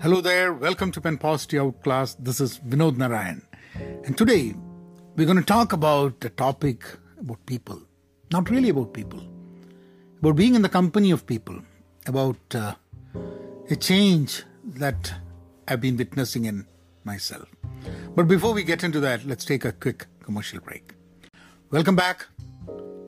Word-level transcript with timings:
Hello 0.00 0.20
there, 0.20 0.52
welcome 0.52 0.92
to 0.92 1.00
Pen 1.00 1.18
Positive 1.18 1.60
Out 1.60 1.82
class. 1.82 2.14
This 2.14 2.40
is 2.40 2.60
Vinod 2.60 2.96
Narayan. 2.96 3.42
And 4.04 4.16
today 4.16 4.54
we're 5.16 5.26
going 5.26 5.38
to 5.38 5.44
talk 5.44 5.72
about 5.72 6.24
a 6.24 6.28
topic 6.28 6.84
about 7.18 7.44
people. 7.46 7.82
Not 8.30 8.48
really 8.48 8.68
about 8.68 8.94
people, 8.94 9.20
about 10.20 10.36
being 10.36 10.54
in 10.54 10.62
the 10.62 10.68
company 10.68 11.10
of 11.10 11.26
people, 11.26 11.60
about 12.06 12.38
uh, 12.54 12.76
a 13.70 13.74
change 13.74 14.44
that 14.64 15.14
I've 15.66 15.80
been 15.80 15.96
witnessing 15.96 16.44
in 16.44 16.64
myself. 17.02 17.48
But 18.14 18.28
before 18.28 18.54
we 18.54 18.62
get 18.62 18.84
into 18.84 19.00
that, 19.00 19.24
let's 19.24 19.44
take 19.44 19.64
a 19.64 19.72
quick 19.72 20.06
commercial 20.22 20.60
break. 20.60 20.94
Welcome 21.72 21.96
back 21.96 22.24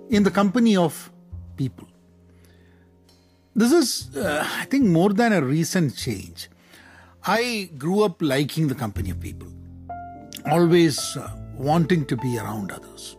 in 0.08 0.24
the 0.24 0.30
company 0.32 0.76
of 0.76 1.12
people. 1.56 1.86
This 3.54 3.70
is, 3.70 4.16
uh, 4.16 4.44
I 4.58 4.64
think, 4.64 4.86
more 4.86 5.12
than 5.12 5.32
a 5.32 5.40
recent 5.40 5.96
change. 5.96 6.48
I 7.26 7.70
grew 7.76 8.02
up 8.02 8.22
liking 8.22 8.68
the 8.68 8.74
company 8.74 9.10
of 9.10 9.20
people, 9.20 9.48
always 10.50 10.98
uh, 11.18 11.30
wanting 11.54 12.06
to 12.06 12.16
be 12.16 12.38
around 12.38 12.72
others. 12.72 13.16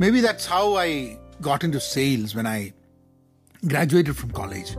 Maybe 0.00 0.20
that's 0.20 0.46
how 0.46 0.74
I 0.74 1.18
got 1.40 1.62
into 1.62 1.78
sales 1.78 2.34
when 2.34 2.46
I 2.46 2.72
graduated 3.68 4.16
from 4.16 4.32
college. 4.32 4.76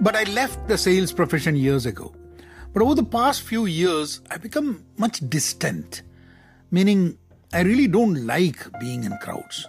But 0.00 0.16
I 0.16 0.24
left 0.24 0.66
the 0.66 0.76
sales 0.76 1.12
profession 1.12 1.54
years 1.54 1.86
ago. 1.86 2.12
But 2.72 2.82
over 2.82 2.96
the 2.96 3.04
past 3.04 3.42
few 3.42 3.66
years, 3.66 4.20
I've 4.30 4.42
become 4.42 4.84
much 4.96 5.20
distant, 5.30 6.02
meaning 6.72 7.16
I 7.52 7.62
really 7.62 7.86
don't 7.86 8.26
like 8.26 8.58
being 8.80 9.04
in 9.04 9.16
crowds. 9.18 9.66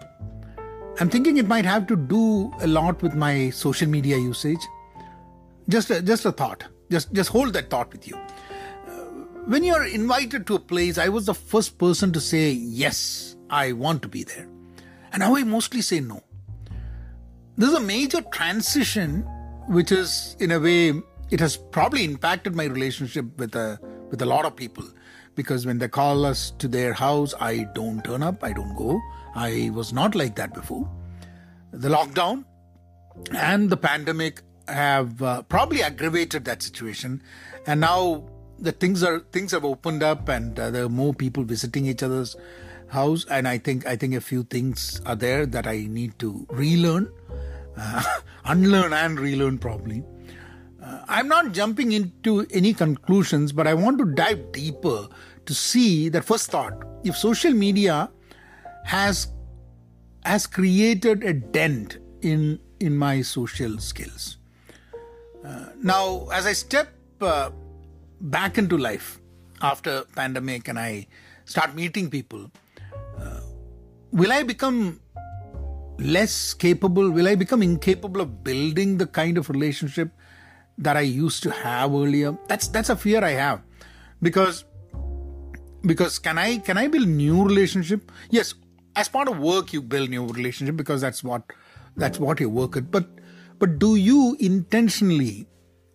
I'm 1.00 1.10
thinking 1.10 1.38
it 1.38 1.48
might 1.48 1.66
have 1.66 1.86
to 1.88 1.96
do 1.96 2.52
a 2.60 2.68
lot 2.68 3.04
with 3.04 3.14
my 3.14 3.52
social 3.52 3.88
media 3.88 4.18
usage. 4.18 4.60
Just 5.70 5.92
a, 5.92 6.02
just 6.02 6.26
a 6.26 6.32
thought. 6.32 6.64
Just 6.90 7.14
just 7.14 7.30
hold 7.30 7.54
that 7.54 7.70
thought 7.70 7.92
with 7.92 8.08
you. 8.08 8.16
Uh, 8.16 8.92
when 9.46 9.64
you're 9.64 9.86
invited 9.86 10.48
to 10.48 10.56
a 10.56 10.60
place, 10.60 10.98
I 10.98 11.10
was 11.10 11.26
the 11.26 11.34
first 11.34 11.78
person 11.78 12.12
to 12.14 12.20
say 12.20 12.52
yes, 12.52 13.36
I 13.50 13.72
want 13.74 14.02
to 14.04 14.08
be 14.08 14.24
there, 14.24 14.48
and 15.12 15.20
now 15.20 15.36
I 15.36 15.44
mostly 15.44 15.82
say 15.82 16.00
no. 16.00 16.24
This 17.58 17.70
is 17.70 17.76
a 17.76 17.82
major 17.82 18.22
transition, 18.22 19.22
which 19.68 19.92
is 19.92 20.36
in 20.40 20.52
a 20.52 20.60
way 20.60 20.94
it 21.30 21.40
has 21.40 21.58
probably 21.58 22.06
impacted 22.06 22.56
my 22.56 22.66
relationship 22.66 23.38
with 23.38 23.56
a 23.56 23.80
with 24.10 24.22
a 24.22 24.26
lot 24.26 24.46
of 24.46 24.56
people 24.56 24.86
because 25.36 25.66
when 25.66 25.78
they 25.78 25.88
call 25.88 26.26
us 26.26 26.52
to 26.58 26.68
their 26.68 26.94
house, 26.94 27.34
I 27.40 27.66
don't 27.74 28.04
turn 28.04 28.24
up, 28.24 28.44
I 28.44 28.52
don't 28.52 28.76
go. 28.76 29.00
I 29.36 29.70
was 29.74 29.94
not 29.94 30.16
like 30.16 30.36
that 30.36 30.54
before. 30.54 30.90
The 31.72 31.88
lockdown 31.88 32.46
and 33.32 33.70
the 33.70 33.78
pandemic 33.78 34.42
have 34.72 35.22
uh, 35.22 35.42
probably 35.44 35.84
aggravated 35.84 36.46
that 36.46 36.62
situation, 36.62 37.22
and 37.66 37.82
now 37.82 38.24
the 38.58 38.72
things 38.72 39.04
are 39.04 39.20
things 39.32 39.52
have 39.52 39.66
opened 39.66 40.04
up, 40.04 40.30
and 40.30 40.60
uh, 40.60 40.72
there 40.72 40.84
are 40.84 40.90
more 40.90 41.14
people 41.14 41.44
visiting 41.44 41.86
each 41.86 42.04
other's 42.04 42.36
house. 42.90 43.26
And 43.30 43.48
I 43.48 43.58
think 43.58 43.86
I 43.86 43.96
think 43.96 44.16
a 44.16 44.22
few 44.22 44.44
things 44.44 45.02
are 45.06 45.16
there 45.16 45.46
that 45.46 45.68
I 45.68 45.88
need 45.90 46.18
to 46.20 46.46
relearn, 46.50 47.12
uh, 47.78 48.04
unlearn, 48.46 48.94
and 48.94 49.20
relearn 49.20 49.58
probably. 49.58 50.04
Uh, 50.84 51.04
I'm 51.08 51.28
not 51.28 51.52
jumping 51.52 51.92
into 51.92 52.48
any 52.52 52.74
conclusions, 52.74 53.52
but 53.52 53.68
I 53.68 53.74
want 53.74 53.98
to 54.00 54.06
dive 54.06 54.52
deeper 54.52 55.08
to 55.46 55.54
see 55.54 56.10
that 56.10 56.24
first 56.24 56.52
thought. 56.52 56.74
If 57.04 57.18
social 57.18 57.54
media 57.54 58.10
has 58.86 59.28
has 60.24 60.48
created 60.48 61.24
a 61.24 61.34
dent 61.34 61.98
in 62.22 62.60
in 62.80 62.98
my 62.98 63.22
social 63.22 63.78
skills 63.78 64.39
uh, 65.44 65.66
now, 65.82 66.28
as 66.34 66.46
I 66.46 66.54
step 66.54 66.90
uh, 67.22 67.50
back 68.22 68.58
into 68.58 68.78
life 68.78 69.20
after 69.62 70.04
pandemic 70.16 70.68
and 70.68 70.80
I 70.80 71.08
start 71.46 71.76
meeting 71.76 72.10
people, 72.10 72.52
uh, 73.20 73.40
will 74.12 74.32
I 74.32 74.44
become 74.44 75.00
less 75.98 76.54
capable? 76.54 77.10
Will 77.10 77.28
I 77.28 77.36
become 77.36 77.62
incapable 77.62 78.22
of 78.22 78.44
building 78.44 78.98
the 78.98 79.08
kind 79.08 79.38
of 79.38 79.50
relationship 79.50 80.12
that 80.78 80.96
I 80.96 81.02
used 81.02 81.44
to 81.44 81.52
have 81.52 81.92
earlier? 81.94 82.38
That's 82.48 82.68
that's 82.68 82.90
a 82.90 82.96
fear 82.96 83.24
I 83.24 83.32
have, 83.32 83.62
because 84.22 84.66
because 85.86 86.20
can 86.20 86.38
I 86.38 86.58
can 86.58 86.78
I 86.78 86.88
build 86.88 87.08
new 87.08 87.44
relationship? 87.44 88.12
Yes, 88.30 88.54
as 88.96 89.08
part 89.08 89.28
of 89.28 89.40
work 89.40 89.74
you 89.74 89.82
build 89.82 90.10
new 90.10 90.26
relationship 90.26 90.76
because 90.76 91.02
that's 91.02 91.24
what 91.24 91.44
that's 91.96 92.20
what 92.20 92.40
you 92.40 92.50
work 92.50 92.78
at. 92.78 92.92
But 92.92 93.08
but 93.60 93.78
do 93.78 93.96
you 93.96 94.36
intentionally, 94.40 95.48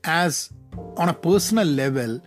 as 0.04 0.50
on 0.96 1.08
a 1.08 1.14
personal 1.14 1.66
level, 1.66 2.20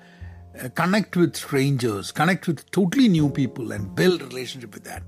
uh, 0.59 0.69
connect 0.69 1.15
with 1.15 1.35
strangers, 1.35 2.11
connect 2.11 2.47
with 2.47 2.69
totally 2.71 3.07
new 3.07 3.29
people, 3.29 3.71
and 3.71 3.95
build 3.95 4.21
relationship 4.21 4.73
with 4.73 4.83
that? 4.83 5.03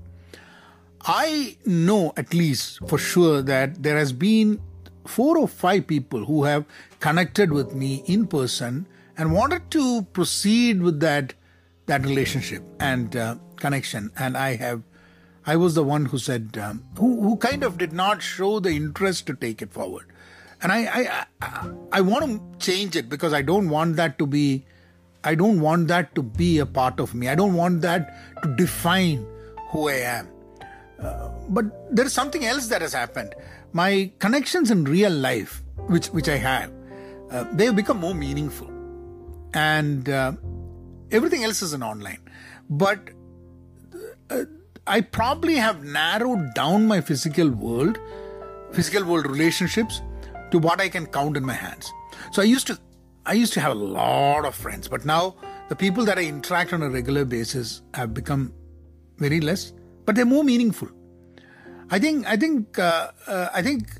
I 1.02 1.56
know 1.64 2.12
at 2.16 2.34
least 2.34 2.80
for 2.86 2.98
sure 2.98 3.42
that 3.42 3.82
there 3.82 3.96
has 3.96 4.12
been 4.12 4.60
four 5.06 5.38
or 5.38 5.48
five 5.48 5.86
people 5.86 6.24
who 6.24 6.44
have 6.44 6.64
connected 7.00 7.52
with 7.52 7.74
me 7.74 8.04
in 8.06 8.26
person 8.26 8.86
and 9.16 9.32
wanted 9.32 9.70
to 9.70 10.02
proceed 10.12 10.82
with 10.82 11.00
that 11.00 11.34
that 11.86 12.04
relationship 12.04 12.62
and 12.78 13.16
uh, 13.16 13.34
connection 13.56 14.12
and 14.18 14.36
i 14.36 14.54
have 14.54 14.82
i 15.52 15.56
was 15.64 15.74
the 15.80 15.84
one 15.92 16.06
who 16.12 16.18
said 16.28 16.58
um, 16.66 16.82
who, 16.98 17.10
who 17.26 17.36
kind 17.48 17.62
of 17.68 17.78
did 17.82 17.92
not 17.92 18.22
show 18.30 18.52
the 18.66 18.74
interest 18.82 19.26
to 19.30 19.34
take 19.44 19.62
it 19.66 19.72
forward 19.78 20.16
and 20.62 20.72
I, 20.72 20.78
I, 20.84 21.26
I, 21.40 21.70
I 21.92 22.00
want 22.02 22.24
to 22.24 22.58
change 22.64 22.96
it 22.96 23.08
because 23.08 23.32
I 23.32 23.42
don't 23.42 23.68
want 23.68 23.96
that 23.96 24.18
to 24.18 24.26
be, 24.26 24.66
I 25.24 25.34
don't 25.34 25.60
want 25.60 25.88
that 25.88 26.14
to 26.14 26.22
be 26.22 26.58
a 26.58 26.66
part 26.66 27.00
of 27.00 27.14
me. 27.14 27.28
I 27.28 27.34
don't 27.34 27.54
want 27.54 27.80
that 27.82 28.42
to 28.42 28.54
define 28.56 29.26
who 29.70 29.88
I 29.88 29.94
am. 29.94 30.28
Uh, 31.00 31.30
but 31.48 31.94
there 31.94 32.04
is 32.04 32.12
something 32.12 32.44
else 32.44 32.66
that 32.66 32.82
has 32.82 32.92
happened. 32.92 33.34
My 33.72 34.12
connections 34.18 34.70
in 34.70 34.84
real 34.84 35.12
life, 35.12 35.62
which 35.88 36.08
which 36.08 36.28
I 36.28 36.36
have, 36.36 36.70
uh, 37.30 37.44
they 37.52 37.64
have 37.66 37.76
become 37.76 37.98
more 37.98 38.14
meaningful, 38.14 38.68
and 39.54 40.08
uh, 40.08 40.32
everything 41.10 41.44
else 41.44 41.62
is 41.62 41.72
in 41.72 41.82
online. 41.82 42.20
But 42.68 43.10
uh, 44.28 44.44
I 44.90 45.02
probably 45.02 45.54
have 45.54 45.84
narrowed 45.84 46.52
down 46.54 46.86
my 46.88 47.00
physical 47.00 47.48
world, 47.48 47.96
physical 48.72 49.04
world 49.04 49.30
relationships 49.30 50.02
to 50.50 50.58
what 50.58 50.80
I 50.80 50.88
can 50.88 51.06
count 51.06 51.36
in 51.36 51.44
my 51.46 51.52
hands. 51.52 51.92
So 52.32 52.42
I 52.42 52.44
used 52.46 52.66
to 52.66 52.78
I 53.24 53.34
used 53.34 53.52
to 53.52 53.60
have 53.60 53.70
a 53.70 53.82
lot 53.98 54.44
of 54.44 54.56
friends, 54.56 54.88
but 54.88 55.04
now 55.04 55.36
the 55.68 55.76
people 55.76 56.04
that 56.06 56.18
I 56.18 56.22
interact 56.22 56.72
on 56.72 56.82
a 56.82 56.90
regular 56.90 57.24
basis 57.24 57.82
have 57.94 58.12
become 58.14 58.52
very 59.18 59.40
less, 59.40 59.72
but 60.06 60.16
they're 60.16 60.24
more 60.24 60.42
meaningful. 60.42 60.88
I 61.90 62.00
think 62.00 62.26
I 62.26 62.36
think 62.36 62.76
uh, 62.76 63.12
uh, 63.28 63.48
I 63.54 63.62
think 63.62 63.92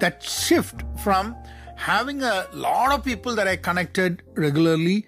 that 0.00 0.24
shift 0.24 0.82
from 1.04 1.36
having 1.76 2.24
a 2.24 2.48
lot 2.52 2.92
of 2.98 3.04
people 3.04 3.36
that 3.36 3.46
I 3.46 3.54
connected 3.54 4.24
regularly 4.34 5.06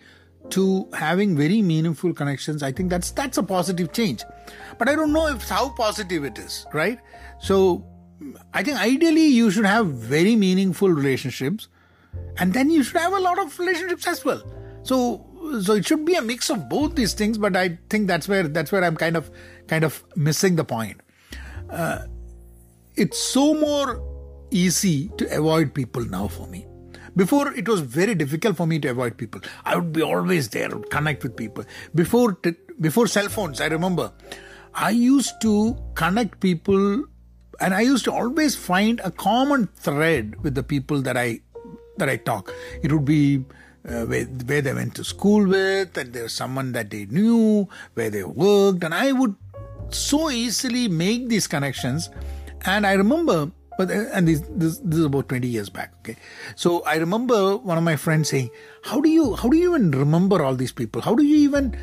to 0.56 0.64
having 0.92 1.36
very 1.36 1.60
meaningful 1.62 2.12
connections 2.12 2.62
i 2.62 2.70
think 2.70 2.90
that's 2.90 3.10
that's 3.20 3.38
a 3.38 3.42
positive 3.42 3.92
change 3.92 4.24
but 4.78 4.88
i 4.88 4.94
don't 4.94 5.12
know 5.12 5.26
if 5.28 5.48
how 5.48 5.68
positive 5.80 6.24
it 6.24 6.38
is 6.38 6.66
right 6.72 6.98
so 7.40 7.60
I 8.52 8.62
think 8.62 8.78
ideally 8.78 9.26
you 9.26 9.50
should 9.50 9.64
have 9.64 9.86
very 9.86 10.36
meaningful 10.36 10.88
relationships 10.88 11.68
and 12.38 12.52
then 12.52 12.70
you 12.70 12.82
should 12.82 13.00
have 13.00 13.12
a 13.12 13.20
lot 13.20 13.38
of 13.38 13.58
relationships 13.58 14.06
as 14.06 14.24
well. 14.24 14.42
So 14.82 15.26
so 15.60 15.74
it 15.74 15.84
should 15.84 16.04
be 16.04 16.14
a 16.14 16.22
mix 16.22 16.50
of 16.50 16.68
both 16.68 16.94
these 16.94 17.14
things 17.14 17.36
but 17.36 17.56
I 17.56 17.78
think 17.90 18.06
that's 18.06 18.28
where 18.28 18.44
that's 18.44 18.70
where 18.72 18.84
I'm 18.84 18.96
kind 18.96 19.16
of 19.16 19.30
kind 19.66 19.84
of 19.84 20.04
missing 20.16 20.56
the 20.56 20.64
point. 20.64 21.00
Uh, 21.70 22.06
it's 22.94 23.18
so 23.18 23.54
more 23.54 24.00
easy 24.50 25.08
to 25.16 25.36
avoid 25.36 25.74
people 25.74 26.04
now 26.04 26.28
for 26.28 26.46
me. 26.46 26.66
Before 27.14 27.52
it 27.52 27.68
was 27.68 27.80
very 27.80 28.14
difficult 28.14 28.56
for 28.56 28.66
me 28.66 28.78
to 28.80 28.88
avoid 28.88 29.16
people. 29.16 29.40
I 29.64 29.76
would 29.76 29.92
be 29.92 30.02
always 30.02 30.48
there, 30.48 30.70
connect 30.90 31.22
with 31.22 31.36
people. 31.36 31.64
Before 31.94 32.34
t- 32.34 32.54
before 32.80 33.06
cell 33.06 33.28
phones, 33.28 33.60
I 33.60 33.66
remember 33.66 34.12
I 34.74 34.90
used 34.90 35.40
to 35.42 35.76
connect 35.94 36.40
people 36.40 37.04
and 37.60 37.74
I 37.74 37.82
used 37.82 38.04
to 38.04 38.12
always 38.12 38.56
find 38.56 39.00
a 39.04 39.10
common 39.10 39.68
thread 39.76 40.42
with 40.42 40.54
the 40.54 40.62
people 40.62 41.02
that 41.02 41.16
I 41.16 41.40
that 41.98 42.08
I 42.08 42.16
talk. 42.16 42.52
It 42.82 42.92
would 42.92 43.04
be 43.04 43.44
uh, 43.86 44.04
where, 44.06 44.24
where 44.24 44.62
they 44.62 44.72
went 44.72 44.94
to 44.96 45.04
school 45.04 45.46
with, 45.46 45.96
and 45.96 46.12
there's 46.12 46.32
someone 46.32 46.72
that 46.72 46.90
they 46.90 47.06
knew, 47.06 47.68
where 47.94 48.10
they 48.10 48.24
worked, 48.24 48.82
and 48.84 48.94
I 48.94 49.12
would 49.12 49.34
so 49.90 50.30
easily 50.30 50.88
make 50.88 51.28
these 51.28 51.46
connections. 51.46 52.08
And 52.64 52.86
I 52.86 52.92
remember, 52.92 53.50
but 53.82 53.90
and 54.18 54.28
this, 54.28 54.42
this, 54.48 54.78
this 54.78 54.98
is 54.98 55.04
about 55.04 55.28
20 55.28 55.46
years 55.46 55.68
back. 55.68 55.92
Okay, 56.00 56.16
so 56.54 56.82
I 56.84 56.96
remember 56.96 57.56
one 57.56 57.78
of 57.78 57.84
my 57.84 57.96
friends 57.96 58.28
saying, 58.28 58.50
"How 58.84 59.00
do 59.00 59.08
you 59.08 59.34
how 59.34 59.48
do 59.48 59.56
you 59.56 59.70
even 59.74 59.90
remember 59.90 60.42
all 60.42 60.54
these 60.54 60.72
people? 60.72 61.02
How 61.02 61.14
do 61.14 61.24
you 61.24 61.36
even 61.36 61.76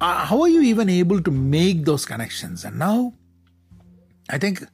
uh, 0.00 0.24
how 0.24 0.40
are 0.42 0.48
you 0.48 0.62
even 0.62 0.88
able 0.88 1.22
to 1.22 1.30
make 1.30 1.84
those 1.84 2.06
connections?" 2.06 2.64
And 2.64 2.78
now, 2.78 3.14
I 4.30 4.38
think 4.38 4.64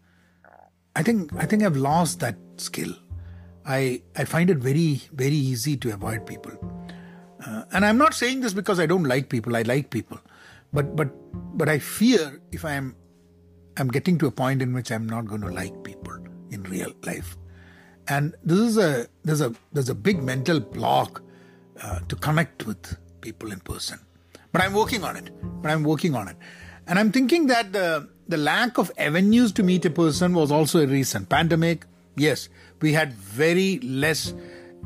I 0.94 1.02
think 1.02 1.34
I 1.36 1.46
think 1.46 1.62
I've 1.62 1.76
lost 1.76 2.20
that 2.20 2.36
skill. 2.56 2.94
I, 3.66 4.02
I 4.14 4.24
find 4.24 4.50
it 4.50 4.58
very, 4.58 5.00
very 5.12 5.34
easy 5.34 5.78
to 5.78 5.94
avoid 5.94 6.26
people. 6.26 6.52
Uh, 7.46 7.64
and 7.72 7.86
I'm 7.86 7.96
not 7.96 8.12
saying 8.12 8.42
this 8.42 8.52
because 8.52 8.78
I 8.78 8.84
don't 8.84 9.04
like 9.04 9.30
people. 9.30 9.56
I 9.56 9.62
like 9.62 9.88
people, 9.90 10.20
but 10.72 10.94
but 10.96 11.08
but 11.56 11.68
I 11.68 11.78
fear 11.78 12.40
if 12.52 12.64
I'm 12.64 12.94
I'm 13.78 13.88
getting 13.88 14.18
to 14.18 14.26
a 14.26 14.30
point 14.30 14.62
in 14.62 14.72
which 14.72 14.92
I'm 14.92 15.06
not 15.06 15.26
going 15.26 15.40
to 15.40 15.48
like 15.48 15.82
people 15.82 16.14
in 16.54 16.62
real 16.74 16.92
life, 17.10 17.36
and 18.08 18.34
this 18.44 18.58
is 18.58 18.78
a 18.78 19.06
there's 19.24 19.40
a 19.40 19.52
there's 19.72 19.88
a 19.88 19.94
big 20.08 20.22
mental 20.22 20.60
block 20.60 21.22
uh, 21.82 21.98
to 22.08 22.16
connect 22.16 22.66
with 22.66 22.96
people 23.20 23.52
in 23.52 23.60
person. 23.60 23.98
But 24.52 24.62
I'm 24.62 24.72
working 24.72 25.04
on 25.04 25.16
it. 25.16 25.30
But 25.62 25.70
I'm 25.72 25.84
working 25.84 26.14
on 26.14 26.28
it, 26.28 26.36
and 26.86 26.98
I'm 26.98 27.12
thinking 27.12 27.48
that 27.48 27.72
the 27.72 28.08
the 28.28 28.36
lack 28.36 28.78
of 28.78 28.90
avenues 28.96 29.52
to 29.52 29.62
meet 29.62 29.84
a 29.84 29.90
person 29.90 30.34
was 30.34 30.50
also 30.50 30.82
a 30.82 30.86
reason. 30.86 31.26
Pandemic, 31.26 31.86
yes, 32.16 32.48
we 32.80 32.92
had 32.92 33.12
very 33.12 33.78
less 33.80 34.34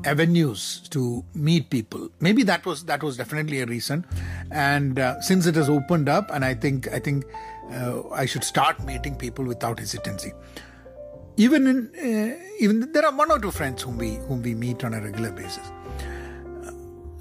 avenues 0.04 0.82
to 0.90 1.24
meet 1.34 1.70
people 1.70 2.08
maybe 2.20 2.42
that 2.44 2.64
was 2.64 2.84
that 2.84 3.02
was 3.02 3.16
definitely 3.16 3.60
a 3.60 3.66
reason 3.66 4.04
and 4.50 4.98
uh, 4.98 5.20
since 5.20 5.46
it 5.46 5.54
has 5.54 5.68
opened 5.68 6.08
up 6.08 6.30
and 6.30 6.44
i 6.44 6.54
think 6.54 6.86
i 6.92 7.00
think 7.00 7.24
uh, 7.72 8.08
i 8.10 8.24
should 8.24 8.44
start 8.44 8.82
meeting 8.84 9.16
people 9.16 9.44
without 9.44 9.78
hesitancy 9.78 10.32
even 11.44 11.66
in 11.72 11.78
uh, 12.08 12.54
even 12.60 12.92
there 12.92 13.06
are 13.06 13.14
one 13.22 13.30
or 13.30 13.38
two 13.38 13.50
friends 13.58 13.82
whom 13.82 13.96
we 14.04 14.10
whom 14.28 14.42
we 14.42 14.54
meet 14.64 14.84
on 14.88 14.94
a 14.98 15.00
regular 15.00 15.32
basis 15.32 15.72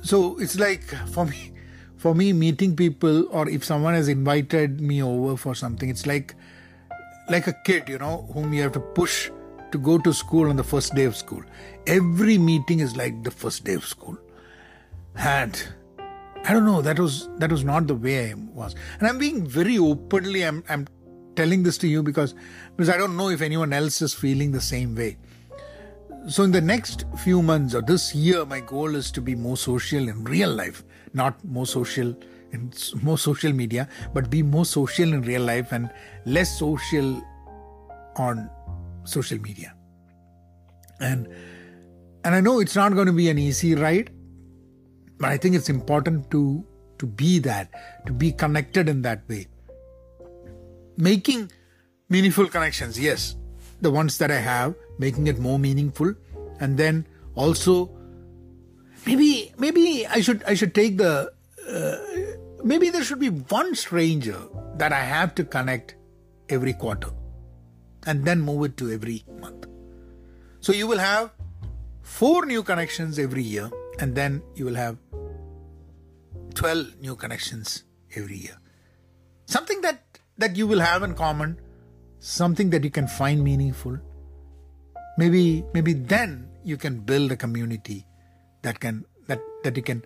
so 0.02 0.38
it's 0.40 0.58
like 0.66 0.84
for 1.16 1.25
me 1.31 1.52
for 1.96 2.14
me 2.14 2.34
meeting 2.34 2.75
people 2.75 3.25
or 3.30 3.48
if 3.50 3.64
someone 3.72 3.94
has 3.94 4.08
invited 4.18 4.81
me 4.92 5.02
over 5.02 5.38
for 5.46 5.56
something 5.64 5.90
it's 5.96 6.06
like 6.14 6.36
like 7.30 7.48
a 7.48 7.58
kid 7.69 7.90
you 7.96 8.00
know 8.06 8.16
whom 8.34 8.54
you 8.54 8.62
have 8.62 8.75
to 8.81 8.86
push 9.02 9.30
to 9.72 9.78
go 9.78 9.98
to 9.98 10.14
school 10.14 10.50
on 10.50 10.56
the 10.56 10.63
first 10.63 10.96
day 10.96 11.06
of 11.06 11.16
school. 11.16 11.44
Every 11.86 12.38
meeting 12.38 12.80
is 12.80 12.96
like 12.96 13.24
the 13.24 13.31
first 13.31 13.63
day 13.63 13.74
of 13.74 13.86
school. 13.86 14.18
And 15.16 15.62
I 16.46 16.54
don't 16.54 16.66
know, 16.66 16.81
that 16.81 17.00
was 17.00 17.30
that 17.38 17.52
was 17.52 17.63
not 17.63 17.88
the 17.88 17.96
way 17.96 18.31
I 18.31 18.34
was. 18.36 18.75
And 19.00 19.08
I'm 19.08 19.18
being 19.18 19.46
very 19.46 19.78
openly, 19.78 20.46
I'm 20.46 20.63
I'm 20.70 20.88
telling 21.38 21.63
this 21.63 21.78
to 21.80 21.88
you 21.88 22.04
because 22.04 22.36
because 22.75 22.89
I 22.89 22.98
don't 22.98 23.16
know 23.16 23.30
if 23.30 23.42
anyone 23.42 23.74
else 23.80 24.01
is 24.01 24.13
feeling 24.13 24.51
the 24.51 24.62
same 24.62 24.95
way. 24.95 25.18
So 26.28 26.44
in 26.44 26.51
the 26.51 26.60
next 26.60 27.06
few 27.24 27.42
months 27.42 27.74
or 27.74 27.81
this 27.81 28.13
year, 28.13 28.45
my 28.45 28.60
goal 28.60 28.95
is 28.95 29.12
to 29.12 29.22
be 29.22 29.36
more 29.36 29.56
social 29.56 30.10
in 30.10 30.24
real 30.25 30.50
life, 30.50 30.84
not 31.13 31.44
more 31.45 31.66
social 31.66 32.13
in 32.51 32.72
more 33.01 33.18
social 33.18 33.54
media, 33.54 33.88
but 34.13 34.30
be 34.30 34.42
more 34.42 34.66
social 34.66 35.13
in 35.13 35.22
real 35.22 35.42
life 35.42 35.72
and 35.72 35.89
less 36.25 36.57
social 36.60 37.22
on 38.18 38.50
social 39.06 39.39
media. 39.39 39.74
And 41.00 41.28
and 42.24 42.36
I 42.36 42.42
know 42.42 42.60
it's 42.60 42.75
not 42.75 42.94
going 42.94 43.07
to 43.07 43.13
be 43.13 43.30
an 43.30 43.38
easy 43.38 43.75
ride, 43.75 44.10
but 45.18 45.30
I 45.30 45.38
think 45.38 45.56
it's 45.56 45.69
important 45.69 46.31
to 46.31 46.66
to 47.00 47.06
be 47.06 47.39
that, 47.39 47.69
to 48.07 48.13
be 48.13 48.31
connected 48.31 48.89
in 48.89 49.01
that 49.04 49.30
way. 49.30 49.48
Making 50.98 51.52
meaningful 52.10 52.48
connections, 52.48 53.00
yes, 53.00 53.36
the 53.82 53.92
ones 53.92 54.18
that 54.18 54.32
I 54.32 54.40
have, 54.40 54.76
making 54.98 55.28
it 55.28 55.40
more 55.40 55.60
meaningful, 55.60 56.14
and 56.60 56.78
then 56.78 57.06
also 57.36 57.90
maybe 59.06 59.54
maybe 59.58 60.08
I 60.08 60.22
should 60.22 60.44
I 60.44 60.56
should 60.56 60.74
take 60.74 60.98
the 60.98 61.32
uh, 61.70 61.98
maybe 62.64 62.90
there 62.90 63.04
should 63.04 63.20
be 63.20 63.30
one 63.30 63.76
stranger 63.76 64.42
that 64.78 64.92
I 64.92 65.02
have 65.02 65.36
to 65.36 65.44
connect 65.44 65.96
every 66.50 66.74
quarter 66.74 67.12
and 68.06 68.26
then 68.26 68.42
move 68.42 68.66
it 68.66 68.78
to 68.78 68.92
every 68.92 69.24
month. 69.40 69.68
So 70.62 70.74
you 70.74 70.88
will 70.88 70.98
have 70.98 71.32
four 72.02 72.46
new 72.46 72.64
connections 72.64 73.20
every 73.20 73.44
year, 73.44 73.70
and 74.00 74.16
then 74.16 74.42
you 74.56 74.66
will 74.66 74.76
have 74.76 74.98
12 76.56 77.00
new 77.02 77.16
connections 77.16 77.84
every 78.16 78.38
year. 78.38 78.58
Something 79.46 79.82
that, 79.82 80.06
that 80.38 80.56
you 80.56 80.68
will 80.68 80.80
have 80.80 81.04
in 81.04 81.13
common, 81.13 81.60
something 82.19 82.69
that 82.72 82.84
you 82.84 82.89
can 82.89 83.07
find 83.07 83.44
meaningful. 83.44 83.98
Maybe 85.18 85.63
maybe 85.74 85.94
then 85.94 86.50
you 86.63 86.78
can 86.78 87.00
build 87.00 87.31
a 87.31 87.36
community 87.36 88.06
that 88.62 88.80
can 88.80 89.06
that 89.28 89.42
that 89.63 89.75
you 89.75 89.84
can 89.84 90.04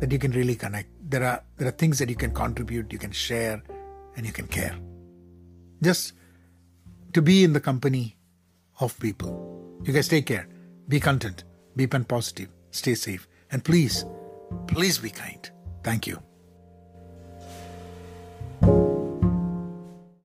that 0.00 0.12
you 0.12 0.18
can 0.18 0.32
really 0.32 0.54
connect. 0.54 0.88
There 1.10 1.24
are 1.24 1.42
there 1.56 1.68
are 1.68 1.72
things 1.72 1.98
that 1.98 2.08
you 2.08 2.16
can 2.16 2.32
contribute, 2.32 2.92
you 2.92 2.98
can 2.98 3.12
share, 3.12 3.62
and 4.16 4.26
you 4.26 4.32
can 4.32 4.46
care. 4.46 4.76
Just 5.82 6.12
to 7.12 7.22
be 7.22 7.44
in 7.44 7.52
the 7.52 7.60
company 7.60 8.16
of 8.80 8.98
people. 8.98 9.32
You 9.84 9.92
guys 9.92 10.08
take 10.08 10.26
care. 10.26 10.48
Be 10.88 11.00
content. 11.00 11.44
Be 11.76 11.86
pen 11.86 12.04
positive. 12.04 12.48
Stay 12.70 12.94
safe. 12.94 13.28
And 13.50 13.64
please, 13.64 14.04
please 14.66 14.98
be 14.98 15.10
kind. 15.10 15.50
Thank 15.82 16.06
you. 16.06 16.33